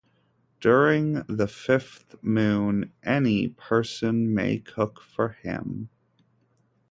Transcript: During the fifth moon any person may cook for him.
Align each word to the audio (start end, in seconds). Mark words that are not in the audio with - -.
During 0.59 1.21
the 1.29 1.47
fifth 1.47 2.15
moon 2.23 2.91
any 3.03 3.49
person 3.49 4.33
may 4.33 4.57
cook 4.57 4.99
for 4.99 5.29
him. 5.29 5.89